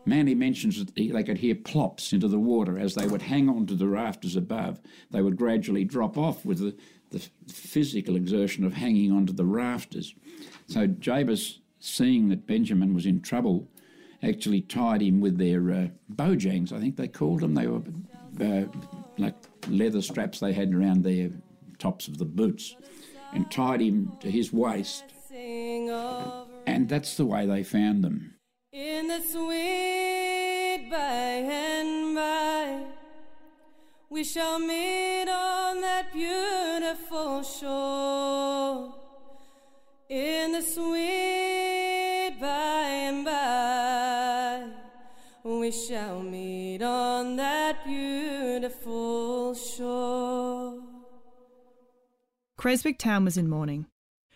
[0.09, 3.67] Manny mentions that they could hear plops into the water as they would hang on
[3.67, 4.81] to the rafters above.
[5.11, 6.75] They would gradually drop off with the,
[7.11, 10.15] the physical exertion of hanging onto the rafters.
[10.67, 13.69] So Jabez, seeing that Benjamin was in trouble,
[14.23, 17.55] actually tied him with their uh, bowyangs, I think they called them.
[17.55, 17.83] They were
[18.41, 18.65] uh,
[19.19, 19.37] like
[19.69, 21.31] leather straps they had around their
[21.79, 22.75] tops of the boots,
[23.33, 25.05] and tied him to his waist.
[26.67, 28.35] And that's the way they found them.
[28.73, 29.98] In the sweet
[30.91, 32.87] by and by,
[34.11, 38.95] we shall meet on that beautiful shore.
[40.09, 44.71] In the sweet by and by,
[45.45, 50.81] we shall meet on that beautiful shore.
[52.57, 53.87] Creswick town was in mourning.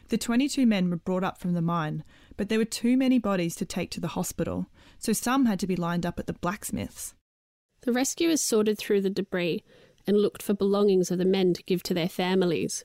[0.09, 2.05] The 22 men were brought up from the mine,
[2.37, 4.67] but there were too many bodies to take to the hospital,
[5.03, 7.15] so some had to be lined up at the blacksmiths.
[7.81, 9.65] The rescuers sorted through the debris
[10.07, 12.85] and looked for belongings of the men to give to their families.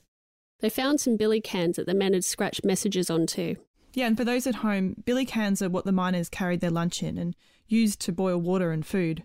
[0.60, 3.58] They found some billy cans that the men had scratched messages onto.
[3.94, 7.04] Yeah, and for those at home, billy cans are what the miners carried their lunch
[7.04, 7.36] in and
[7.68, 9.24] used to boil water and food.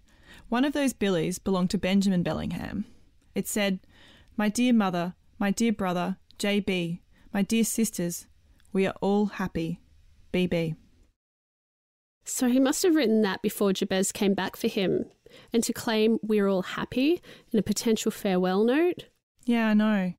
[0.50, 2.84] One of those billies belonged to Benjamin Bellingham.
[3.34, 3.80] It said,
[4.36, 7.00] My dear mother, my dear brother, J.B.,
[7.32, 8.26] my dear sisters,
[8.70, 9.80] we are all happy.
[10.34, 10.76] BB.
[12.24, 15.06] So he must have written that before Jabez came back for him,
[15.52, 17.20] and to claim we're all happy
[17.52, 19.06] in a potential farewell note?
[19.44, 20.14] Yeah, I know.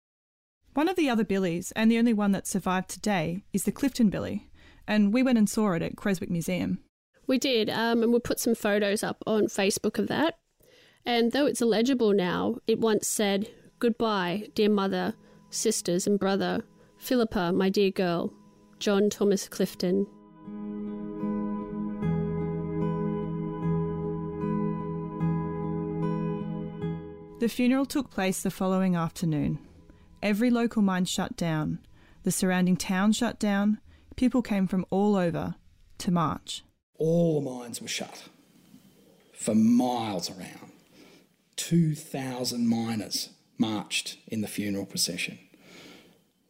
[0.74, 4.10] One of the other Billies, and the only one that survived today, is the Clifton
[4.10, 4.50] Billy,
[4.88, 6.80] and we went and saw it at Creswick Museum.
[7.28, 10.39] We did, um, and we'll put some photos up on Facebook of that.
[11.06, 15.13] And though it's illegible now, it once said, Goodbye, dear mother,
[15.50, 16.63] sisters, and brother,
[16.98, 18.34] Philippa, my dear girl,
[18.80, 20.08] John Thomas Clifton.
[27.43, 29.60] The funeral took place the following afternoon.
[30.21, 31.79] Every local mine shut down,
[32.23, 33.82] the surrounding town shut down,
[34.15, 35.56] people came from all over
[35.97, 36.63] to march.
[36.97, 38.29] All the mines were shut
[39.34, 40.71] for miles around.
[41.58, 43.27] 2,000 miners
[43.58, 45.38] marched in the funeral procession,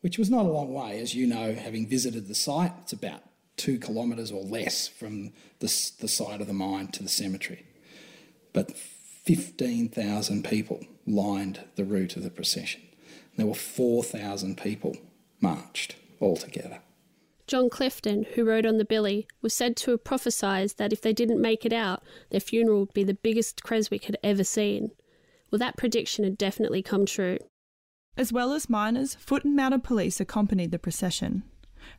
[0.02, 2.74] which was not a long way, as you know, having visited the site.
[2.84, 3.24] It's about
[3.58, 7.66] two kilometres or less from the, the site of the mine to the cemetery.
[8.54, 8.78] But
[9.24, 12.82] 15,000 people lined the route of the procession.
[13.38, 14.98] There were 4,000 people
[15.40, 16.80] marched altogether.
[17.48, 21.14] John Clifton, who rode on the billy, was said to have prophesied that if they
[21.14, 24.92] didn't make it out, their funeral would be the biggest Creswick had ever seen.
[25.52, 27.38] Well, that prediction had definitely come true.
[28.16, 31.44] As well as miners, foot and mounted police accompanied the procession.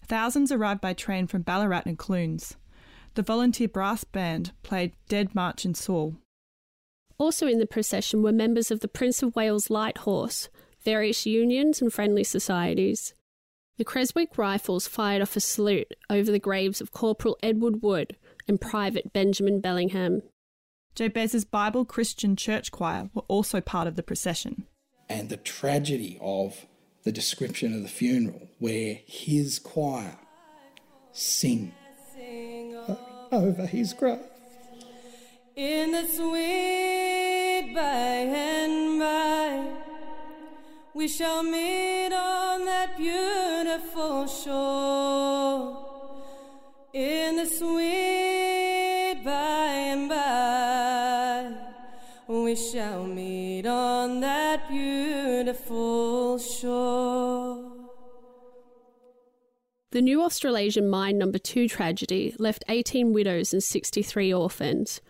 [0.07, 2.57] Thousands arrived by train from Ballarat and Clunes.
[3.15, 6.17] The volunteer brass band played Dead March in Saul.
[7.19, 10.49] Also in the procession were members of the Prince of Wales Light Horse,
[10.85, 13.15] various unions and friendly societies.
[13.77, 18.61] The Creswick Rifles fired off a salute over the graves of Corporal Edward Wood and
[18.61, 20.23] Private Benjamin Bellingham.
[20.95, 24.67] Jabez's Bible Christian Church Choir were also part of the procession.
[25.09, 26.67] And the tragedy of
[27.03, 30.17] the description of the funeral, where his choir
[31.13, 31.73] sing
[33.33, 34.21] over his grave.
[35.57, 39.69] In the sweet by and by,
[40.95, 45.77] we shall meet on that beautiful shore.
[46.93, 51.53] In the sweet by and by,
[52.27, 57.71] we shall meet on that beautiful shore.
[59.93, 65.01] The new Australasian Mine Number 2 tragedy left 18 widows and 63 orphans.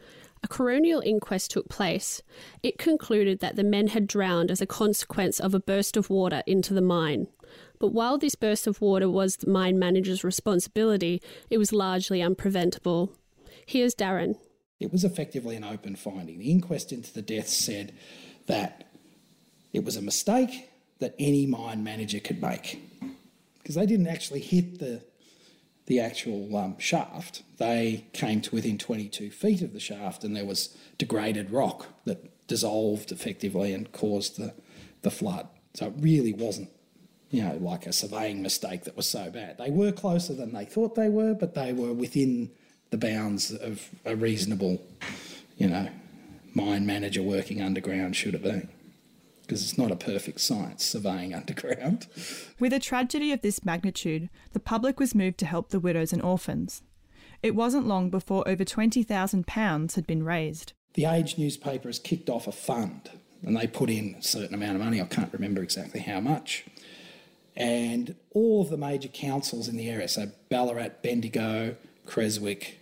[0.45, 2.21] A coronial inquest took place.
[2.63, 6.43] It concluded that the men had drowned as a consequence of a burst of water
[6.47, 7.29] into the mine.
[7.79, 13.09] But while this burst of water was the mine manager's responsibility, it was largely unpreventable.
[13.65, 14.37] Here's Darren.
[14.79, 16.39] It was effectively an open finding.
[16.39, 17.95] The inquest into the deaths said
[18.47, 18.85] that
[19.73, 22.81] It was a mistake that any mine manager could make
[23.59, 25.01] because they didn't actually hit the
[25.87, 27.43] the actual um, shaft.
[27.59, 32.31] They came to within 22 feet of the shaft, and there was degraded rock that
[32.47, 34.55] dissolved effectively and caused the
[35.05, 35.47] the flood.
[35.75, 36.71] So it really wasn't,
[37.31, 39.59] you know, like a surveying mistake that was so bad.
[39.59, 42.51] They were closer than they thought they were, but they were within
[42.91, 44.83] the bounds of a reasonable,
[45.57, 45.89] you know,
[46.55, 48.69] mine manager working underground should have been
[49.47, 52.07] because it's not a perfect science surveying underground.
[52.59, 56.23] With a tragedy of this magnitude, the public was moved to help the widows and
[56.23, 56.83] orphans.
[57.43, 60.73] It wasn't long before over £20,000 had been raised.
[60.95, 63.11] The Age newspaper has kicked off a fund
[63.43, 66.65] and they put in a certain amount of money, I can't remember exactly how much.
[67.57, 71.77] And all of the major councils in the area, so Ballarat, Bendigo,
[72.07, 72.81] Creswick,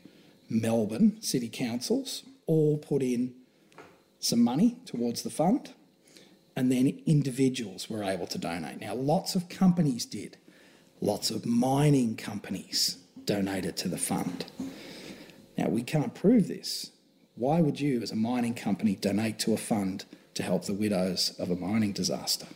[0.48, 3.34] Melbourne city councils, all put in
[4.20, 5.72] some money towards the fund
[6.56, 8.80] and then individuals were able to donate.
[8.80, 10.36] Now, lots of companies did,
[11.00, 14.46] lots of mining companies donated to the fund.
[15.56, 16.90] Now, we can't prove this.
[17.34, 21.34] Why would you, as a mining company, donate to a fund to help the widows
[21.38, 22.46] of a mining disaster?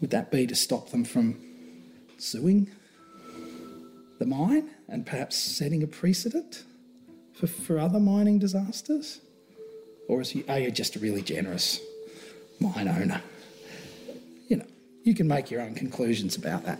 [0.00, 1.40] Would that be to stop them from
[2.18, 2.70] suing
[4.18, 6.64] the mine and perhaps setting a precedent
[7.34, 9.20] for, for other mining disasters?
[10.08, 11.80] Or is you, are you just really generous
[12.60, 13.22] mine owner.
[14.48, 14.66] You know,
[15.02, 16.78] you can make your own conclusions about that.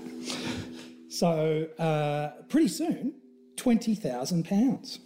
[1.08, 3.14] So, uh, pretty soon,
[3.56, 4.98] £20,000.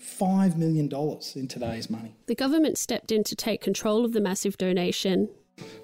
[0.00, 0.90] $5 million
[1.34, 2.14] in today's money.
[2.26, 5.28] The government stepped in to take control of the massive donation.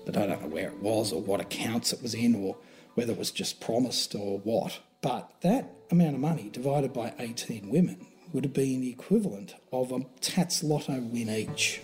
[0.05, 2.57] But I don't know where it was or what accounts it was in or
[2.95, 4.81] whether it was just promised or what.
[5.03, 9.93] But that amount of money divided by 18 women would have been the equivalent of
[9.93, 11.81] a Tattslotto win each.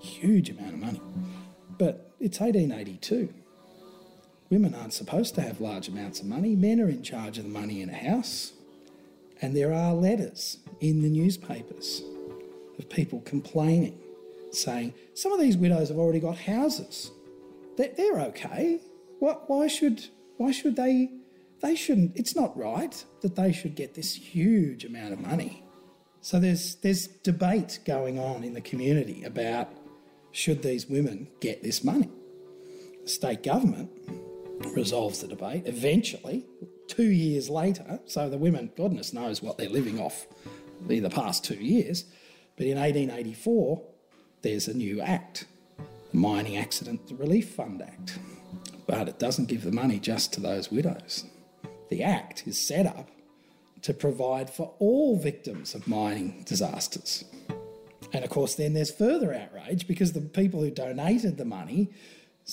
[0.00, 1.00] Huge amount of money.
[1.84, 3.28] But it's 1882.
[4.48, 6.56] Women aren't supposed to have large amounts of money.
[6.56, 8.54] Men are in charge of the money in a house.
[9.42, 12.02] And there are letters in the newspapers
[12.78, 13.98] of people complaining,
[14.50, 17.10] saying, some of these widows have already got houses.
[17.76, 18.80] They're, okay.
[19.18, 20.06] What, Why should,
[20.38, 21.10] why should they?
[21.60, 22.16] They shouldn't.
[22.16, 25.64] It's not right that they should get this huge amount of money.
[26.22, 29.68] So there's, there's debate going on in the community about
[30.34, 32.10] should these women get this money?
[33.04, 33.90] The state government
[34.74, 35.62] resolves the debate.
[35.66, 36.44] Eventually,
[36.88, 40.26] two years later, so the women, goodness knows what they're living off
[40.88, 42.04] in the past two years,
[42.56, 43.80] but in 1884,
[44.42, 45.46] there's a new act,
[46.10, 48.18] the Mining Accident Relief Fund Act.
[48.88, 51.24] But it doesn't give the money just to those widows.
[51.90, 53.08] The Act is set up
[53.82, 57.24] to provide for all victims of mining disasters.
[58.14, 61.90] And of course, then there's further outrage because the people who donated the money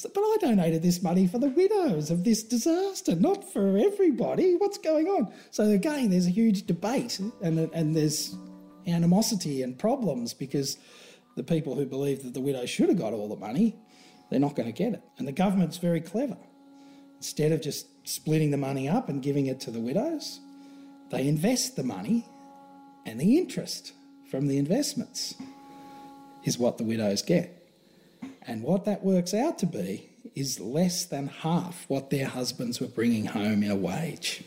[0.02, 4.56] But I donated this money for the widows of this disaster, not for everybody.
[4.56, 5.32] What's going on?
[5.52, 8.36] So, again, there's a huge debate and, and there's
[8.88, 10.78] animosity and problems because
[11.36, 13.76] the people who believe that the widow should have got all the money,
[14.30, 15.04] they're not going to get it.
[15.17, 16.38] And the government's very clever.
[17.17, 20.39] Instead of just splitting the money up and giving it to the widows,
[21.12, 22.26] they invest the money
[23.06, 23.93] and the interest
[24.32, 25.36] from the investments
[26.46, 27.67] is what the widows get.
[28.48, 32.88] And what that works out to be is less than half what their husbands were
[32.88, 34.44] bringing home in a wage.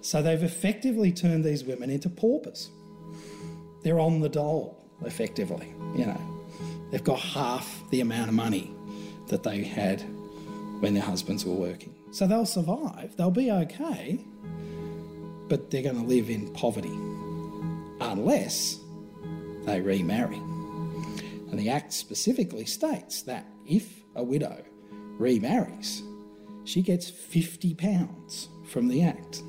[0.00, 2.70] So they've effectively turned these women into paupers.
[3.82, 6.20] They're on the dole, effectively, you know.
[6.92, 8.70] They've got half the amount of money
[9.26, 10.00] that they had
[10.80, 11.97] when their husbands were working.
[12.10, 14.24] So they'll survive, they'll be okay,
[15.48, 16.96] but they're going to live in poverty
[18.00, 18.78] unless
[19.64, 20.36] they remarry.
[20.36, 24.64] And the Act specifically states that if a widow
[25.18, 26.02] remarries,
[26.64, 29.42] she gets £50 from the Act,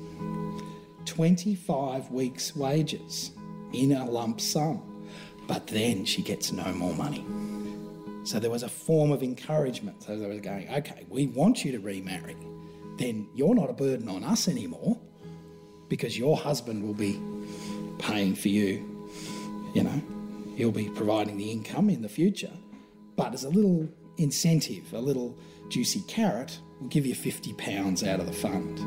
[1.04, 3.32] 25 weeks' wages
[3.72, 5.06] in a lump sum,
[5.46, 7.24] but then she gets no more money.
[8.24, 10.02] So there was a form of encouragement.
[10.02, 12.36] So they were going, okay, we want you to remarry.
[12.98, 14.98] Then you're not a burden on us anymore
[15.88, 17.20] because your husband will be
[17.98, 18.86] paying for you.
[19.74, 20.02] You know,
[20.56, 22.52] he'll be providing the income in the future.
[23.16, 28.26] But as a little incentive, a little juicy carrot, we'll give you £50 out of
[28.26, 28.78] the fund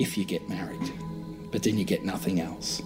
[0.00, 0.92] if you get married.
[1.50, 2.80] But then you get nothing else.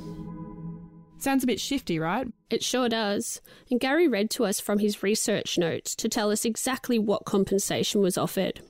[1.19, 2.29] Sounds a bit shifty, right?
[2.51, 3.41] It sure does.
[3.71, 8.01] And Gary read to us from his research notes to tell us exactly what compensation
[8.01, 8.61] was offered.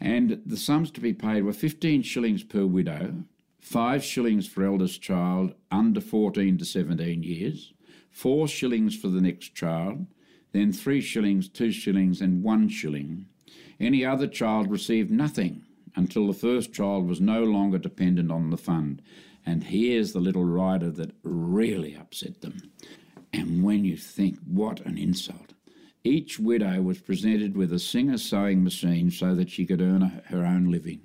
[0.00, 3.24] And the sums to be paid were 15 shillings per widow,
[3.60, 7.72] five shillings for eldest child under 14 to 17 years,
[8.10, 10.06] four shillings for the next child,
[10.52, 13.26] then three shillings, two shillings, and one shilling.
[13.80, 15.62] Any other child received nothing
[15.96, 19.00] until the first child was no longer dependent on the fund.
[19.46, 22.72] And here's the little rider that really upset them.
[23.32, 25.52] And when you think, what an insult.
[26.02, 30.22] Each widow was presented with a Singer sewing machine so that she could earn a,
[30.26, 31.00] her own living.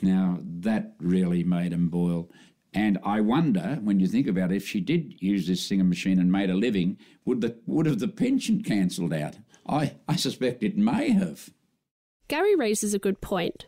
[0.00, 2.30] Now, that really made them boil.
[2.72, 6.20] And I wonder, when you think about it, if she did use this Singer machine
[6.20, 9.36] and made a living, would the would have the pension cancelled out?
[9.66, 11.50] I, I suspect it may have.
[12.28, 13.66] Gary raises a good point.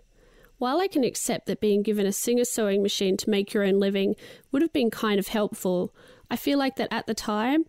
[0.58, 3.80] While I can accept that being given a Singer sewing machine to make your own
[3.80, 4.14] living
[4.52, 5.94] would have been kind of helpful,
[6.30, 7.64] I feel like that at the time,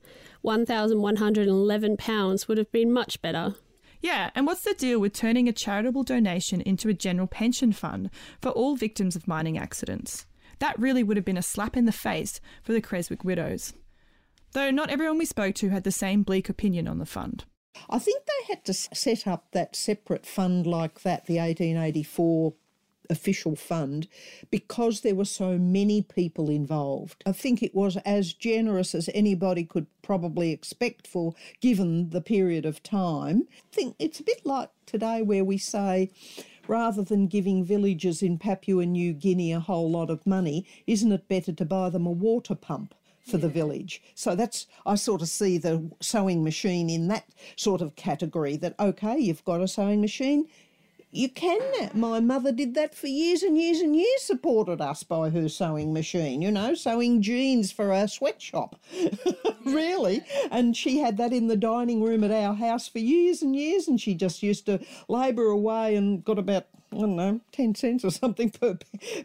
[0.46, 3.56] £1,111 would have been much better.
[4.00, 8.10] Yeah, and what's the deal with turning a charitable donation into a general pension fund
[8.42, 10.26] for all victims of mining accidents?
[10.60, 13.74] That really would have been a slap in the face for the Creswick widows.
[14.52, 17.46] Though not everyone we spoke to had the same bleak opinion on the fund.
[17.90, 22.54] I think they had to set up that separate fund like that, the 1884
[23.10, 24.08] official fund,
[24.50, 27.24] because there were so many people involved.
[27.26, 32.66] I think it was as generous as anybody could probably expect for given the period
[32.66, 33.48] of time.
[33.52, 36.12] I think it's a bit like today where we say,
[36.68, 41.28] rather than giving villagers in Papua New Guinea a whole lot of money, isn't it
[41.28, 42.96] better to buy them a water pump?
[43.26, 44.02] For the village.
[44.16, 47.24] So that's, I sort of see the sewing machine in that
[47.56, 50.50] sort of category that, okay, you've got a sewing machine,
[51.14, 51.62] you can.
[51.94, 55.94] My mother did that for years and years and years, supported us by her sewing
[55.94, 58.76] machine, you know, sewing jeans for our sweatshop.
[59.66, 60.24] really.
[60.52, 63.88] And she had that in the dining room at our house for years and years,
[63.88, 66.66] and she just used to labour away and got about
[66.98, 68.78] I don't know, 10 cents or something per,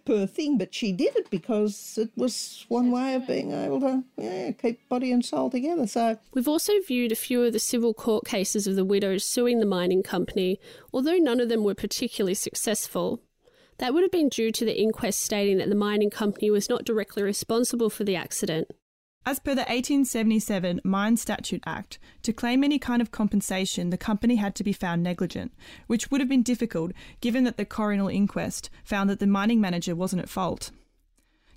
[0.04, 4.04] per thing, but she did it because it was one way of being able to
[4.16, 5.86] yeah, keep body and soul together.
[5.86, 9.60] So We've also viewed a few of the civil court cases of the widows suing
[9.60, 10.58] the mining company,
[10.92, 13.22] although none of them were particularly successful.
[13.78, 16.84] That would have been due to the inquest stating that the mining company was not
[16.84, 18.68] directly responsible for the accident.
[19.28, 24.36] As per the 1877 Mine Statute Act, to claim any kind of compensation, the company
[24.36, 25.52] had to be found negligent,
[25.86, 29.94] which would have been difficult given that the coroner inquest found that the mining manager
[29.94, 30.70] wasn't at fault.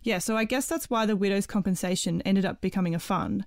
[0.03, 3.45] Yeah, so I guess that's why the widow's compensation ended up becoming a fund.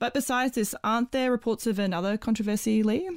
[0.00, 3.08] But besides this, aren't there reports of another controversy, Lee?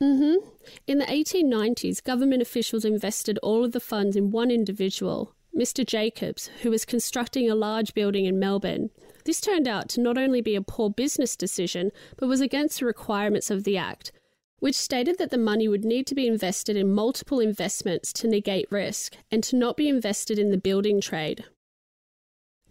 [0.00, 0.48] Mm-hmm.
[0.86, 5.86] In the 1890s, government officials invested all of the funds in one individual, Mr.
[5.86, 8.88] Jacobs, who was constructing a large building in Melbourne.
[9.24, 12.86] This turned out to not only be a poor business decision, but was against the
[12.86, 14.12] requirements of the Act,
[14.58, 18.70] which stated that the money would need to be invested in multiple investments to negate
[18.70, 21.44] risk and to not be invested in the building trade.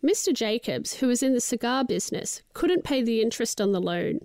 [0.03, 0.33] Mr.
[0.33, 4.19] Jacobs, who was in the cigar business, couldn't pay the interest on the loan,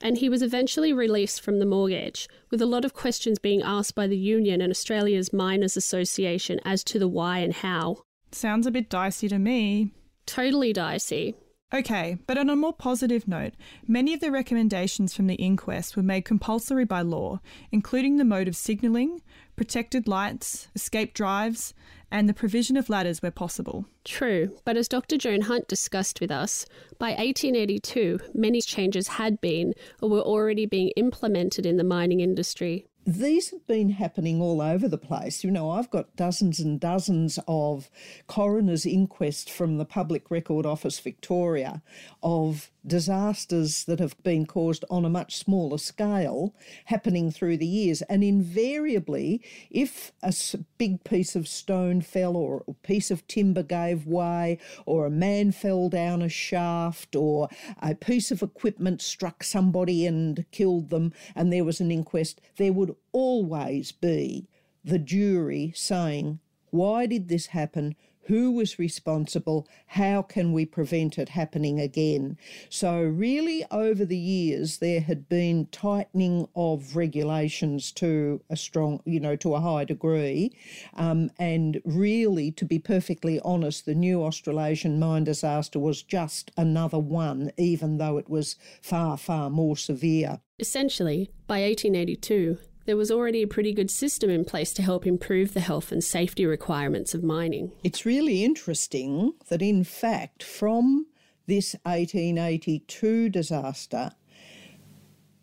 [0.00, 3.94] and he was eventually released from the mortgage, with a lot of questions being asked
[3.94, 8.02] by the union and Australia's Miners Association as to the why and how.
[8.30, 9.92] Sounds a bit dicey to me.
[10.26, 11.34] Totally dicey.
[11.74, 13.54] Okay, but on a more positive note,
[13.86, 18.46] many of the recommendations from the inquest were made compulsory by law, including the mode
[18.46, 19.22] of signalling,
[19.56, 21.72] protected lights, escape drives,
[22.10, 23.86] and the provision of ladders where possible.
[24.04, 25.16] True, but as Dr.
[25.16, 26.66] Joan Hunt discussed with us,
[26.98, 32.84] by 1882, many changes had been or were already being implemented in the mining industry.
[33.04, 35.42] These have been happening all over the place.
[35.42, 37.90] You know, I've got dozens and dozens of
[38.26, 41.82] coroner's inquests from the Public Record Office Victoria
[42.22, 46.54] of disasters that have been caused on a much smaller scale
[46.86, 48.02] happening through the years.
[48.02, 50.32] And invariably, if a
[50.78, 55.52] big piece of stone fell or a piece of timber gave way or a man
[55.52, 57.48] fell down a shaft or
[57.80, 62.72] a piece of equipment struck somebody and killed them and there was an inquest, there
[62.72, 64.48] would always be
[64.84, 66.40] the jury saying,
[66.70, 67.94] why did this happen?
[68.26, 69.66] Who was responsible?
[69.86, 72.38] How can we prevent it happening again?
[72.68, 79.18] So, really, over the years, there had been tightening of regulations to a strong, you
[79.18, 80.52] know, to a high degree.
[80.94, 87.00] Um, and really, to be perfectly honest, the new Australasian mine disaster was just another
[87.00, 90.40] one, even though it was far, far more severe.
[90.60, 95.54] Essentially, by 1882, there was already a pretty good system in place to help improve
[95.54, 97.72] the health and safety requirements of mining.
[97.84, 101.06] It's really interesting that, in fact, from
[101.46, 104.12] this 1882 disaster,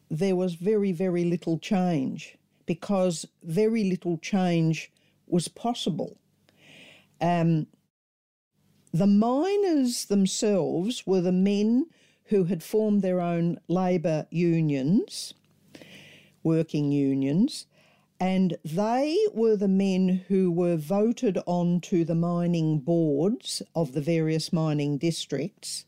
[0.10, 4.92] there was very, very little change because very little change
[5.28, 6.18] was possible.
[7.22, 7.68] Um,
[8.92, 11.86] The miners themselves were the men
[12.26, 15.34] who had formed their own labour unions,
[16.44, 17.66] working unions,
[18.20, 24.52] and they were the men who were voted onto the mining boards of the various
[24.52, 25.86] mining districts.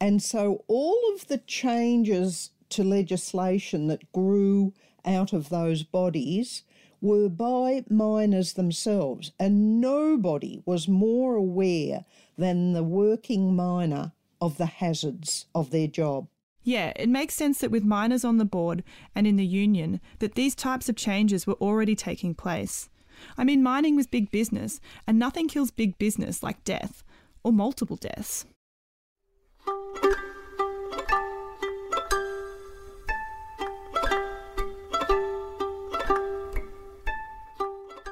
[0.00, 4.74] And so all of the changes to legislation that grew
[5.04, 6.62] out of those bodies
[7.00, 12.04] were by miners themselves, and nobody was more aware
[12.38, 16.28] than the working miner of the hazards of their job.
[16.64, 18.84] Yeah, it makes sense that with miners on the board
[19.14, 22.88] and in the union, that these types of changes were already taking place.
[23.36, 27.02] I mean, mining was big business, and nothing kills big business like death,
[27.42, 28.44] or multiple deaths.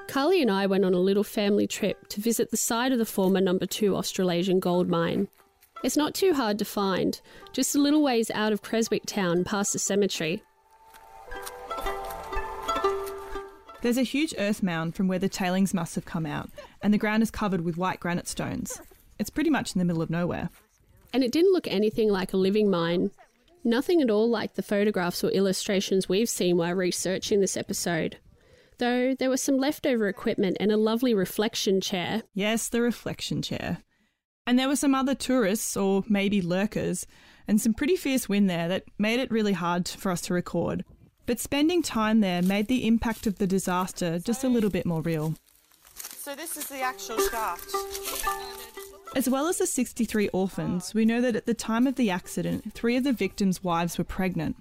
[0.08, 3.06] Carly and I went on a little family trip to visit the site of the
[3.06, 5.28] former number 2 Australasian gold mine.
[5.82, 7.20] It's not too hard to find,
[7.52, 10.42] just a little ways out of Creswick town past the cemetery.
[13.80, 16.50] There's a huge earth mound from where the tailings must have come out,
[16.82, 18.78] and the ground is covered with white granite stones.
[19.18, 20.50] It's pretty much in the middle of nowhere.
[21.14, 23.10] And it didn't look anything like a living mine.
[23.64, 28.18] Nothing at all like the photographs or illustrations we've seen while researching this episode.
[28.78, 32.22] Though there was some leftover equipment and a lovely reflection chair.
[32.34, 33.78] Yes, the reflection chair.
[34.50, 37.06] And there were some other tourists, or maybe lurkers,
[37.46, 40.84] and some pretty fierce wind there that made it really hard for us to record.
[41.24, 45.02] But spending time there made the impact of the disaster just a little bit more
[45.02, 45.36] real.
[45.94, 47.72] So this is the actual shaft.
[49.14, 52.72] As well as the 63 orphans, we know that at the time of the accident,
[52.74, 54.56] three of the victims' wives were pregnant.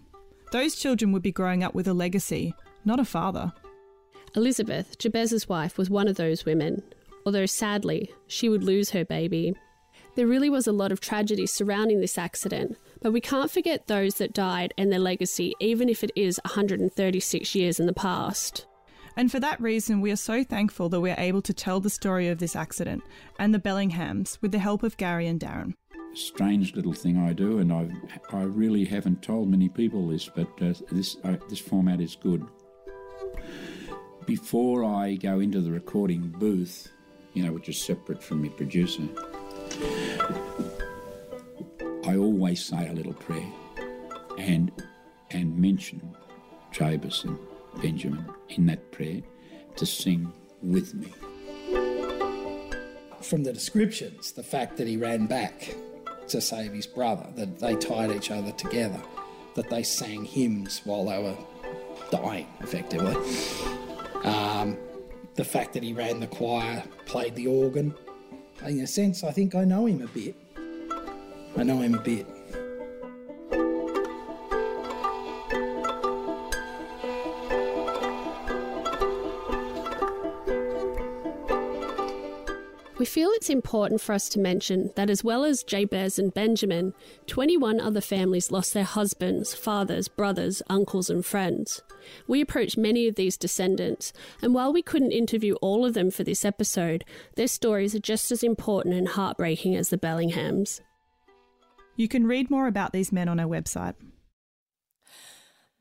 [0.52, 2.54] Those children would be growing up with a legacy,
[2.86, 3.54] not a father.
[4.36, 6.84] Elizabeth, Jabez's wife, was one of those women,
[7.26, 9.56] although sadly, she would lose her baby.
[10.20, 14.16] There really was a lot of tragedy surrounding this accident, but we can't forget those
[14.16, 18.66] that died and their legacy, even if it is 136 years in the past.
[19.16, 22.28] And for that reason, we are so thankful that we're able to tell the story
[22.28, 23.02] of this accident
[23.40, 25.76] and the Bellinghams with the help of Gary and Darren.
[26.14, 27.88] Strange little thing I do, and I
[28.34, 32.46] I really haven't told many people this, but uh, this uh, this format is good.
[34.26, 36.92] Before I go into the recording booth,
[37.34, 39.08] you know, which is separate from your producer,
[42.06, 43.52] I always say a little prayer
[44.38, 44.72] and
[45.32, 46.16] and mention
[46.72, 47.38] Jabez and
[47.82, 49.22] Benjamin in that prayer
[49.76, 51.14] to sing with me.
[53.22, 55.76] From the descriptions, the fact that he ran back
[56.30, 59.02] to save his brother, that they tied each other together,
[59.56, 61.38] that they sang hymns while they were
[62.12, 63.16] dying, effectively.
[64.24, 64.78] Um,
[65.36, 67.94] the fact that he ran the choir, played the organ.
[68.66, 70.36] In a sense, I think I know him a bit.
[71.58, 72.28] I know him a bit.
[83.40, 86.94] It's important for us to mention that as well as Jabez and Benjamin,
[87.28, 91.82] 21 other families lost their husbands, fathers, brothers, uncles, and friends.
[92.28, 94.12] We approached many of these descendants,
[94.42, 97.06] and while we couldn't interview all of them for this episode,
[97.38, 100.82] their stories are just as important and heartbreaking as the Bellinghams.
[101.96, 103.96] You can read more about these men on our website.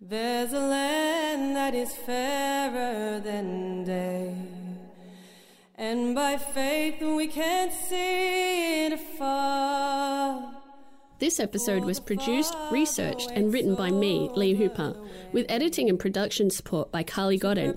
[0.00, 4.36] There's a land that is fairer than day,
[5.78, 10.54] and by faith we can see it afar.
[11.20, 14.94] This episode was produced, researched, and written by me, Lee Hooper,
[15.32, 17.76] with editing and production support by Carly Godden.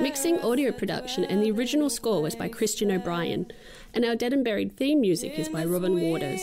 [0.00, 3.50] Mixing, audio production, and the original score was by Christian O'Brien,
[3.94, 6.40] and our Dead and Buried theme music is by Robin Waters.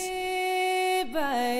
[1.12, 1.56] By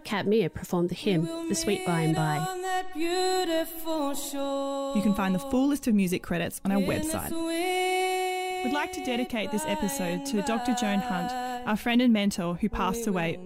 [0.00, 2.38] and by, Kat Meir performed the hymn, The Sweet By and By.
[2.38, 4.96] on that beautiful shore.
[4.96, 7.30] You can find the full list of music credits on our website.
[8.64, 10.74] We'd like to dedicate this episode to Dr.
[10.74, 11.32] Joan Hunt,
[11.66, 13.38] our friend and mentor who passed away.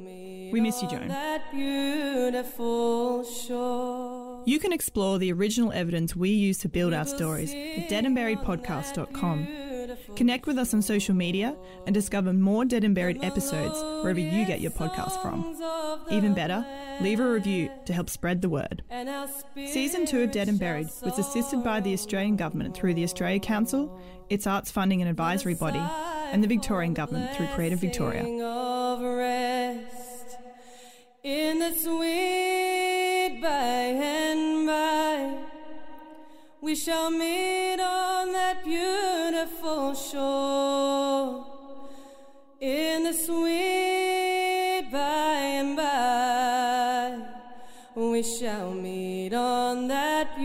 [0.52, 1.09] We miss you, Joan.
[1.09, 4.42] that beautiful shore.
[4.46, 9.46] You can explore the original evidence we use to build our stories at deadandburiedpodcast.com.
[10.16, 11.56] Connect with us on social media
[11.86, 15.56] and discover more Dead and Buried episodes wherever you get your podcast from.
[16.10, 16.64] Even better,
[17.00, 18.82] leave a review to help spread the word.
[19.66, 23.40] Season 2 of Dead and Buried was assisted by the Australian Government through the Australia
[23.40, 24.00] Council,
[24.30, 25.82] its arts funding and advisory body,
[26.32, 28.22] and the Victorian Government through Creative Victoria.
[31.24, 35.38] in the sweet by and by.
[36.60, 39.24] We shall meet on that beautiful
[39.95, 41.45] shore.
[42.61, 47.18] In the sweet by and by,
[47.95, 50.39] we shall meet on that